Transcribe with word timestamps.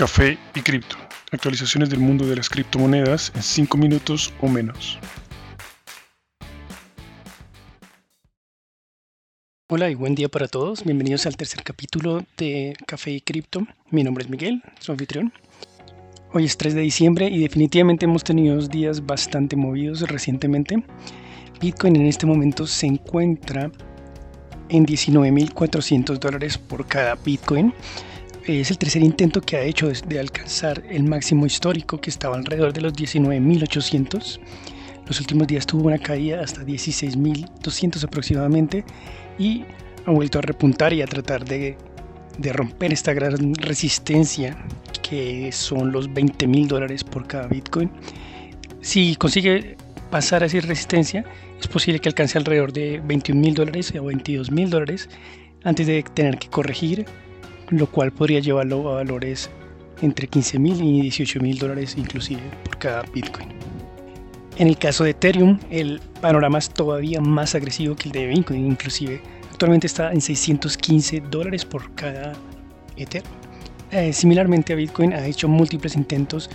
Café 0.00 0.38
y 0.54 0.62
Cripto. 0.62 0.96
Actualizaciones 1.30 1.90
del 1.90 1.98
mundo 1.98 2.26
de 2.26 2.34
las 2.34 2.48
criptomonedas 2.48 3.32
en 3.34 3.42
5 3.42 3.76
minutos 3.76 4.32
o 4.40 4.48
menos. 4.48 4.98
Hola 9.68 9.90
y 9.90 9.94
buen 9.94 10.14
día 10.14 10.30
para 10.30 10.48
todos. 10.48 10.84
Bienvenidos 10.84 11.26
al 11.26 11.36
tercer 11.36 11.62
capítulo 11.62 12.24
de 12.38 12.74
Café 12.86 13.10
y 13.10 13.20
Cripto. 13.20 13.66
Mi 13.90 14.02
nombre 14.02 14.24
es 14.24 14.30
Miguel, 14.30 14.62
su 14.78 14.90
anfitrión. 14.90 15.34
Hoy 16.32 16.46
es 16.46 16.56
3 16.56 16.76
de 16.76 16.80
diciembre 16.80 17.28
y 17.28 17.38
definitivamente 17.38 18.06
hemos 18.06 18.24
tenido 18.24 18.56
días 18.68 19.04
bastante 19.04 19.54
movidos 19.54 20.00
recientemente. 20.08 20.82
Bitcoin 21.60 21.96
en 21.96 22.06
este 22.06 22.24
momento 22.24 22.66
se 22.66 22.86
encuentra 22.86 23.70
en 24.70 24.86
19.400 24.86 26.18
dólares 26.18 26.56
por 26.56 26.86
cada 26.86 27.16
Bitcoin 27.16 27.74
es 28.46 28.70
el 28.70 28.78
tercer 28.78 29.02
intento 29.02 29.40
que 29.40 29.56
ha 29.56 29.62
hecho 29.62 29.90
de 29.90 30.18
alcanzar 30.18 30.82
el 30.88 31.04
máximo 31.04 31.46
histórico 31.46 32.00
que 32.00 32.10
estaba 32.10 32.36
alrededor 32.36 32.72
de 32.72 32.80
los 32.80 32.92
19.800. 32.94 34.40
Los 35.06 35.20
últimos 35.20 35.46
días 35.46 35.66
tuvo 35.66 35.88
una 35.88 35.98
caída 35.98 36.40
hasta 36.40 36.62
16.200 36.62 38.04
aproximadamente 38.04 38.84
y 39.38 39.64
ha 40.06 40.10
vuelto 40.10 40.38
a 40.38 40.42
repuntar 40.42 40.92
y 40.92 41.02
a 41.02 41.06
tratar 41.06 41.44
de, 41.44 41.76
de 42.38 42.52
romper 42.52 42.92
esta 42.92 43.12
gran 43.12 43.54
resistencia 43.54 44.56
que 45.02 45.50
son 45.52 45.92
los 45.92 46.08
20.000 46.10 46.66
dólares 46.68 47.04
por 47.04 47.26
cada 47.26 47.46
Bitcoin. 47.48 47.90
Si 48.80 49.16
consigue 49.16 49.76
pasar 50.10 50.42
a 50.42 50.46
esa 50.46 50.60
resistencia, 50.60 51.24
es 51.60 51.66
posible 51.66 52.00
que 52.00 52.08
alcance 52.08 52.38
alrededor 52.38 52.72
de 52.72 53.02
21.000 53.02 53.54
dólares 53.54 53.90
o 53.90 54.04
22.000 54.04 54.68
dólares 54.68 55.08
antes 55.64 55.86
de 55.86 56.02
tener 56.02 56.38
que 56.38 56.48
corregir 56.48 57.06
lo 57.70 57.86
cual 57.86 58.12
podría 58.12 58.40
llevarlo 58.40 58.90
a 58.90 58.96
valores 58.96 59.50
entre 60.02 60.26
15 60.26 60.58
mil 60.58 60.82
y 60.82 61.02
18 61.02 61.40
mil 61.40 61.58
dólares 61.58 61.94
inclusive 61.96 62.42
por 62.64 62.78
cada 62.78 63.02
Bitcoin. 63.02 63.48
En 64.56 64.66
el 64.66 64.76
caso 64.76 65.04
de 65.04 65.10
Ethereum, 65.10 65.58
el 65.70 66.00
panorama 66.20 66.58
es 66.58 66.68
todavía 66.70 67.20
más 67.20 67.54
agresivo 67.54 67.96
que 67.96 68.08
el 68.08 68.12
de 68.12 68.26
Bitcoin, 68.26 68.66
inclusive 68.66 69.22
actualmente 69.50 69.86
está 69.86 70.12
en 70.12 70.20
615 70.20 71.20
dólares 71.30 71.64
por 71.64 71.94
cada 71.94 72.34
Ether. 72.96 73.22
Eh, 73.90 74.12
similarmente 74.12 74.72
a 74.72 74.76
Bitcoin 74.76 75.12
ha 75.12 75.26
hecho 75.26 75.48
múltiples 75.48 75.96
intentos 75.96 76.50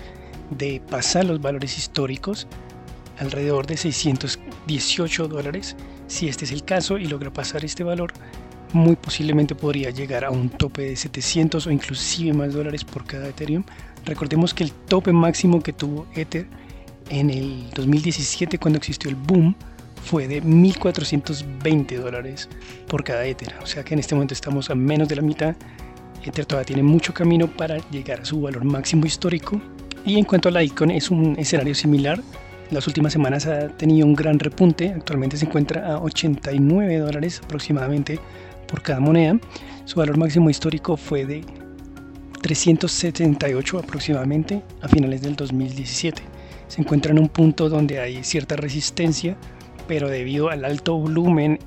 de 0.52 0.81
pasar 0.89 1.25
los 1.25 1.41
valores 1.41 1.77
históricos 1.77 2.47
alrededor 3.17 3.66
de 3.66 3.77
618 4.67 5.27
dólares. 5.27 5.75
Si 6.08 6.27
este 6.27 6.45
es 6.45 6.52
el 6.52 6.63
caso 6.63 6.97
y 6.97 7.05
logra 7.05 7.31
pasar 7.31 7.66
este 7.66 7.83
valor, 7.83 8.13
muy 8.73 8.95
posiblemente 8.95 9.55
podría 9.55 9.89
llegar 9.89 10.25
a 10.25 10.31
un 10.31 10.49
tope 10.49 10.83
de 10.83 10.95
700 10.95 11.66
o 11.67 11.72
inclusive 11.72 12.33
más 12.33 12.53
dólares 12.53 12.83
por 12.83 13.05
cada 13.05 13.27
Ethereum. 13.27 13.63
Recordemos 14.05 14.53
que 14.53 14.63
el 14.63 14.72
tope 14.72 15.11
máximo 15.11 15.61
que 15.61 15.73
tuvo 15.73 16.05
Ether 16.13 16.47
en 17.09 17.30
el 17.30 17.69
2017 17.73 18.57
cuando 18.59 18.77
existió 18.77 19.09
el 19.09 19.16
boom 19.16 19.55
fue 20.03 20.27
de 20.27 20.41
1420 20.41 21.97
dólares 21.97 22.50
por 22.88 23.03
cada 23.03 23.25
Ether. 23.25 23.55
O 23.63 23.66
sea 23.66 23.83
que 23.83 23.94
en 23.94 24.00
este 24.00 24.13
momento 24.13 24.33
estamos 24.33 24.69
a 24.69 24.75
menos 24.75 25.07
de 25.07 25.16
la 25.16 25.22
mitad. 25.22 25.55
Ether 26.23 26.45
todavía 26.45 26.66
tiene 26.66 26.83
mucho 26.83 27.13
camino 27.13 27.47
para 27.47 27.77
llegar 27.89 28.22
a 28.22 28.25
su 28.25 28.41
valor 28.41 28.63
máximo 28.63 29.05
histórico. 29.05 29.59
Y 30.05 30.19
en 30.19 30.25
cuanto 30.25 30.50
a 30.50 30.52
la 30.52 30.63
Icon 30.63 30.91
es 30.91 31.09
un 31.09 31.35
escenario 31.39 31.73
similar. 31.73 32.22
Las 32.71 32.88
últimas 32.88 33.13
semanas 33.13 33.45
ha 33.45 33.67
tenido 33.69 34.08
un 34.08 34.16
gran 34.16 34.39
repunte. 34.39 34.89
Actualmente 34.89 35.38
se 35.38 35.45
encuentra 35.45 35.94
a 35.94 35.99
89 35.99 36.97
dólares 36.97 37.41
aproximadamente 37.44 38.19
por 38.67 38.81
cada 38.81 38.99
moneda. 38.99 39.39
Su 39.85 39.99
valor 39.99 40.17
máximo 40.17 40.49
histórico 40.49 40.97
fue 40.97 41.25
de 41.25 41.44
378 42.41 43.80
aproximadamente 43.80 44.63
a 44.81 44.88
finales 44.88 45.22
del 45.22 45.35
2017. 45.35 46.23
Se 46.67 46.81
encuentra 46.81 47.11
en 47.11 47.19
un 47.19 47.30
punto 47.30 47.69
donde 47.69 47.99
hay 47.99 48.23
cierta 48.23 48.55
resistencia, 48.55 49.38
pero 49.88 50.09
debido 50.09 50.50
al 50.50 50.66
alto 50.66 50.97
volumen 50.97 51.59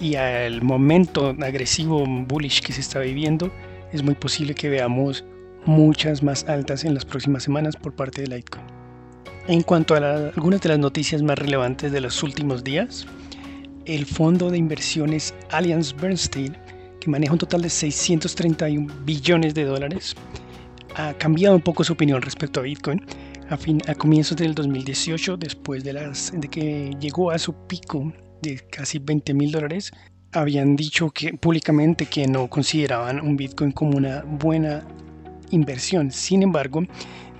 y 0.00 0.14
al 0.14 0.62
momento 0.62 1.36
agresivo 1.42 2.04
bullish 2.06 2.62
que 2.62 2.72
se 2.72 2.80
está 2.80 3.00
viviendo, 3.00 3.52
es 3.92 4.02
muy 4.02 4.14
posible 4.14 4.54
que 4.54 4.70
veamos 4.70 5.24
muchas 5.66 6.22
más 6.22 6.48
altas 6.48 6.84
en 6.84 6.94
las 6.94 7.04
próximas 7.04 7.42
semanas 7.42 7.76
por 7.76 7.94
parte 7.94 8.22
de 8.22 8.28
Litecoin. 8.28 8.77
En 9.48 9.62
cuanto 9.62 9.94
a 9.94 10.28
algunas 10.28 10.60
de 10.60 10.68
las 10.68 10.78
noticias 10.78 11.22
más 11.22 11.38
relevantes 11.38 11.90
de 11.90 12.02
los 12.02 12.22
últimos 12.22 12.62
días, 12.62 13.06
el 13.86 14.04
fondo 14.04 14.50
de 14.50 14.58
inversiones 14.58 15.34
Allianz 15.50 15.94
Bernstein, 15.96 16.54
que 17.00 17.08
maneja 17.08 17.32
un 17.32 17.38
total 17.38 17.62
de 17.62 17.70
631 17.70 18.92
billones 19.06 19.54
de 19.54 19.64
dólares, 19.64 20.14
ha 20.96 21.14
cambiado 21.14 21.56
un 21.56 21.62
poco 21.62 21.82
su 21.82 21.94
opinión 21.94 22.20
respecto 22.20 22.60
a 22.60 22.64
Bitcoin. 22.64 23.00
A, 23.48 23.56
fin, 23.56 23.80
a 23.88 23.94
comienzos 23.94 24.36
del 24.36 24.54
2018, 24.54 25.38
después 25.38 25.82
de, 25.82 25.94
de 25.94 26.48
que 26.48 26.94
llegó 27.00 27.30
a 27.30 27.38
su 27.38 27.54
pico 27.66 28.12
de 28.42 28.58
casi 28.70 28.98
20 28.98 29.32
mil 29.32 29.50
dólares, 29.50 29.92
habían 30.32 30.76
dicho 30.76 31.08
que 31.08 31.32
públicamente 31.32 32.04
que 32.04 32.26
no 32.26 32.48
consideraban 32.50 33.18
un 33.22 33.38
Bitcoin 33.38 33.72
como 33.72 33.96
una 33.96 34.22
buena 34.24 34.86
inversión. 35.50 36.10
Sin 36.10 36.42
embargo, 36.42 36.82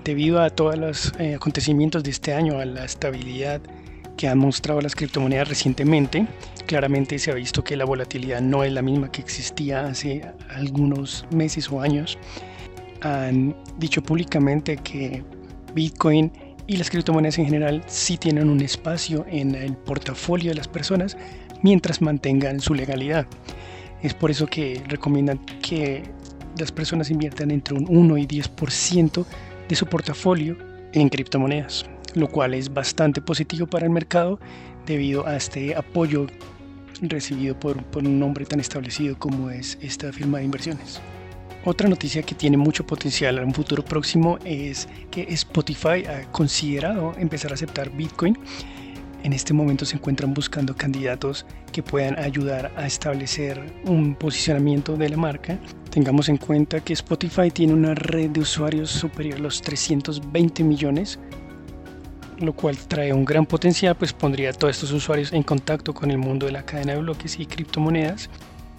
debido 0.03 0.41
a 0.41 0.49
todos 0.49 0.77
los 0.77 1.13
eh, 1.19 1.35
acontecimientos 1.35 2.03
de 2.03 2.11
este 2.11 2.33
año, 2.33 2.59
a 2.59 2.65
la 2.65 2.85
estabilidad 2.85 3.61
que 4.17 4.27
han 4.27 4.37
mostrado 4.37 4.81
las 4.81 4.95
criptomonedas 4.95 5.47
recientemente, 5.47 6.27
claramente 6.65 7.17
se 7.19 7.31
ha 7.31 7.33
visto 7.33 7.63
que 7.63 7.77
la 7.77 7.85
volatilidad 7.85 8.41
no 8.41 8.63
es 8.63 8.71
la 8.73 8.81
misma 8.81 9.11
que 9.11 9.21
existía 9.21 9.85
hace 9.85 10.23
algunos 10.49 11.25
meses 11.31 11.71
o 11.71 11.81
años. 11.81 12.17
Han 13.01 13.55
dicho 13.77 14.03
públicamente 14.03 14.77
que 14.77 15.23
Bitcoin 15.73 16.31
y 16.67 16.77
las 16.77 16.89
criptomonedas 16.89 17.39
en 17.39 17.45
general 17.45 17.83
sí 17.87 18.17
tienen 18.17 18.49
un 18.49 18.61
espacio 18.61 19.25
en 19.29 19.55
el 19.55 19.75
portafolio 19.75 20.51
de 20.51 20.55
las 20.55 20.67
personas 20.67 21.17
mientras 21.63 22.01
mantengan 22.01 22.59
su 22.59 22.73
legalidad. 22.73 23.25
Es 24.03 24.13
por 24.13 24.31
eso 24.31 24.45
que 24.45 24.81
recomiendan 24.87 25.39
que 25.61 26.03
las 26.57 26.71
personas 26.71 27.09
inviertan 27.09 27.51
entre 27.51 27.75
un 27.75 27.85
1 27.89 28.17
y 28.17 28.27
10% 28.27 29.25
de 29.69 29.75
su 29.75 29.85
portafolio 29.85 30.57
en 30.91 31.07
criptomonedas 31.07 31.85
lo 32.15 32.27
cual 32.27 32.53
es 32.53 32.73
bastante 32.73 33.21
positivo 33.21 33.67
para 33.67 33.85
el 33.85 33.91
mercado 33.91 34.39
debido 34.85 35.27
a 35.27 35.35
este 35.35 35.75
apoyo 35.75 36.27
recibido 37.01 37.57
por, 37.57 37.77
un 37.95 38.19
nombre 38.19 38.45
tan 38.45 38.59
establecido 38.59 39.17
como 39.17 39.49
es 39.49 39.77
esta 39.81 40.11
firma 40.11 40.39
de 40.39 40.45
inversiones. 40.45 40.99
Otra 41.65 41.89
noticia 41.89 42.23
que 42.23 42.35
tiene 42.35 42.57
mucho 42.57 42.85
potencial 42.85 43.37
en 43.37 43.45
un 43.45 43.53
futuro 43.53 43.83
próximo 43.83 44.37
es 44.45 44.87
que 45.11 45.23
Spotify 45.29 46.05
ha 46.07 46.29
considerado 46.31 47.13
empezar 47.17 47.51
a 47.51 47.55
aceptar 47.55 47.89
Bitcoin. 47.91 48.37
En 49.23 49.33
este 49.33 49.53
momento 49.53 49.85
se 49.85 49.97
encuentran 49.97 50.33
buscando 50.33 50.73
candidatos 50.75 51.45
que 51.73 51.83
puedan 51.83 52.17
ayudar 52.17 52.71
a 52.77 52.87
establecer 52.87 53.61
un 53.85 54.15
posicionamiento 54.15 54.95
de 54.95 55.09
la 55.09 55.17
marca. 55.17 55.59
Tengamos 55.89 56.29
en 56.29 56.37
cuenta 56.37 56.81
que 56.81 56.93
Spotify 56.93 57.49
tiene 57.49 57.73
una 57.73 57.95
red 57.95 58.29
de 58.29 58.41
usuarios 58.41 58.91
superior 58.91 59.39
a 59.39 59.41
los 59.41 59.59
320 59.61 60.63
millones, 60.63 61.19
lo 62.37 62.53
cual 62.53 62.77
trae 62.77 63.11
un 63.11 63.25
gran 63.25 63.47
potencial, 63.47 63.95
pues 63.95 64.13
pondría 64.13 64.51
a 64.51 64.53
todos 64.53 64.75
estos 64.75 64.91
usuarios 64.91 65.33
en 65.33 65.41
contacto 65.41 65.95
con 65.95 66.11
el 66.11 66.19
mundo 66.19 66.45
de 66.45 66.51
la 66.51 66.63
cadena 66.63 66.93
de 66.93 66.99
bloques 66.99 67.39
y 67.39 67.47
criptomonedas, 67.47 68.29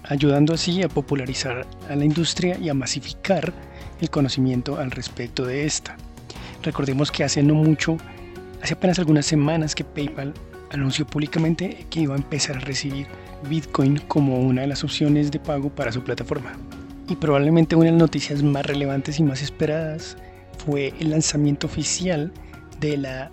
ayudando 0.05 0.53
así 0.53 0.81
a 0.83 0.87
popularizar 0.87 1.67
a 1.89 1.95
la 1.97 2.05
industria 2.05 2.57
y 2.57 2.69
a 2.69 2.73
masificar 2.73 3.53
el 3.99 4.09
conocimiento 4.09 4.77
al 4.77 4.89
respecto 4.89 5.45
de 5.45 5.65
esta. 5.65 5.97
Recordemos 6.63 7.11
que 7.11 7.25
hace 7.25 7.43
no 7.43 7.55
mucho, 7.55 7.97
hace 8.63 8.73
apenas 8.73 8.99
algunas 8.99 9.25
semanas 9.25 9.75
que 9.75 9.83
PayPal 9.83 10.33
anunció 10.71 11.05
públicamente 11.05 11.85
que 11.89 11.99
iba 11.99 12.15
a 12.15 12.17
empezar 12.17 12.55
a 12.55 12.61
recibir 12.61 13.07
Bitcoin 13.49 13.97
como 14.07 14.39
una 14.39 14.61
de 14.61 14.67
las 14.67 14.85
opciones 14.85 15.29
de 15.29 15.39
pago 15.39 15.69
para 15.69 15.91
su 15.91 16.01
plataforma. 16.03 16.53
Y 17.11 17.17
probablemente 17.17 17.75
una 17.75 17.87
de 17.87 17.91
las 17.91 17.99
noticias 17.99 18.41
más 18.41 18.65
relevantes 18.65 19.19
y 19.19 19.23
más 19.23 19.41
esperadas 19.41 20.15
fue 20.65 20.93
el 21.01 21.09
lanzamiento 21.09 21.67
oficial 21.67 22.31
de 22.79 22.95
la 22.95 23.29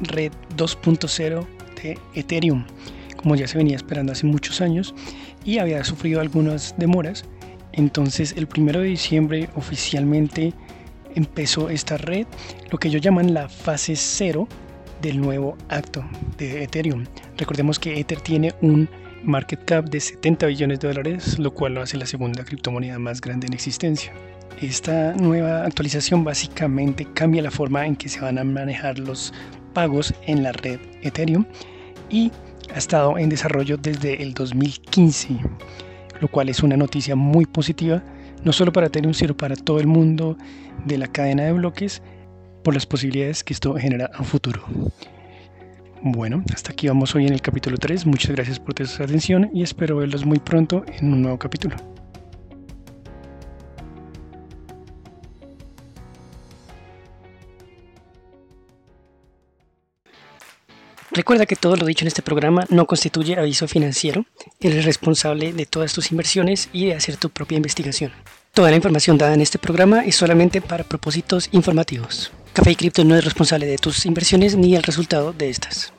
red 0.00 0.30
2.0 0.56 1.44
de 1.82 1.98
Ethereum, 2.14 2.64
como 3.16 3.34
ya 3.34 3.48
se 3.48 3.58
venía 3.58 3.74
esperando 3.74 4.12
hace 4.12 4.26
muchos 4.26 4.60
años 4.60 4.94
y 5.44 5.58
había 5.58 5.82
sufrido 5.82 6.20
algunas 6.20 6.76
demoras. 6.78 7.24
Entonces 7.72 8.32
el 8.36 8.46
1 8.56 8.78
de 8.78 8.84
diciembre 8.84 9.50
oficialmente 9.56 10.52
empezó 11.16 11.68
esta 11.68 11.96
red, 11.96 12.28
lo 12.70 12.78
que 12.78 12.86
ellos 12.86 13.02
llaman 13.02 13.34
la 13.34 13.48
fase 13.48 13.96
0 13.96 14.46
del 15.02 15.20
nuevo 15.20 15.56
acto 15.68 16.04
de 16.38 16.62
Ethereum. 16.62 17.06
Recordemos 17.36 17.80
que 17.80 17.98
Ether 17.98 18.20
tiene 18.20 18.54
un 18.60 18.88
market 19.24 19.64
cap 19.64 19.88
de 19.88 20.00
70 20.00 20.46
billones 20.46 20.80
de 20.80 20.88
dólares, 20.88 21.38
lo 21.38 21.52
cual 21.52 21.74
lo 21.74 21.82
hace 21.82 21.96
la 21.96 22.06
segunda 22.06 22.44
criptomoneda 22.44 22.98
más 22.98 23.20
grande 23.20 23.46
en 23.46 23.52
existencia. 23.52 24.12
Esta 24.60 25.14
nueva 25.14 25.64
actualización 25.64 26.24
básicamente 26.24 27.06
cambia 27.12 27.42
la 27.42 27.50
forma 27.50 27.86
en 27.86 27.96
que 27.96 28.08
se 28.08 28.20
van 28.20 28.38
a 28.38 28.44
manejar 28.44 28.98
los 28.98 29.32
pagos 29.74 30.14
en 30.26 30.42
la 30.42 30.52
red 30.52 30.80
Ethereum 31.02 31.44
y 32.08 32.32
ha 32.74 32.78
estado 32.78 33.18
en 33.18 33.28
desarrollo 33.28 33.76
desde 33.76 34.22
el 34.22 34.32
2015, 34.32 35.36
lo 36.20 36.28
cual 36.28 36.48
es 36.48 36.62
una 36.62 36.76
noticia 36.76 37.16
muy 37.16 37.44
positiva 37.44 38.02
no 38.44 38.52
solo 38.52 38.72
para 38.72 38.86
Ethereum, 38.86 39.12
sino 39.12 39.36
para 39.36 39.56
todo 39.56 39.80
el 39.80 39.88
mundo 39.88 40.36
de 40.84 40.98
la 40.98 41.08
cadena 41.08 41.44
de 41.44 41.52
bloques, 41.52 42.00
por 42.62 42.74
las 42.74 42.86
posibilidades 42.86 43.42
que 43.44 43.52
esto 43.52 43.74
genera 43.74 44.10
a 44.14 44.22
futuro. 44.22 44.62
Bueno, 46.08 46.44
hasta 46.54 46.70
aquí 46.70 46.86
vamos 46.86 47.16
hoy 47.16 47.26
en 47.26 47.32
el 47.32 47.42
capítulo 47.42 47.78
3. 47.78 48.06
Muchas 48.06 48.30
gracias 48.30 48.60
por 48.60 48.86
su 48.86 49.02
atención 49.02 49.50
y 49.52 49.64
espero 49.64 49.96
verlos 49.96 50.24
muy 50.24 50.38
pronto 50.38 50.84
en 50.86 51.12
un 51.12 51.22
nuevo 51.22 51.36
capítulo. 51.36 51.74
Recuerda 61.10 61.44
que 61.44 61.56
todo 61.56 61.74
lo 61.74 61.84
dicho 61.86 62.04
en 62.04 62.08
este 62.08 62.22
programa 62.22 62.66
no 62.70 62.86
constituye 62.86 63.36
aviso 63.36 63.66
financiero. 63.66 64.26
Eres 64.60 64.84
responsable 64.84 65.52
de 65.52 65.66
todas 65.66 65.92
tus 65.92 66.12
inversiones 66.12 66.68
y 66.72 66.86
de 66.86 66.94
hacer 66.94 67.16
tu 67.16 67.30
propia 67.30 67.56
investigación. 67.56 68.12
Toda 68.52 68.70
la 68.70 68.76
información 68.76 69.18
dada 69.18 69.34
en 69.34 69.40
este 69.40 69.58
programa 69.58 70.04
es 70.04 70.14
solamente 70.14 70.60
para 70.60 70.84
propósitos 70.84 71.48
informativos. 71.50 72.30
Café 72.52 72.70
y 72.70 72.76
Cripto 72.76 73.04
no 73.04 73.16
es 73.16 73.24
responsable 73.24 73.66
de 73.66 73.76
tus 73.76 74.06
inversiones 74.06 74.56
ni 74.56 74.76
el 74.76 74.84
resultado 74.84 75.32
de 75.32 75.50
estas. 75.50 75.92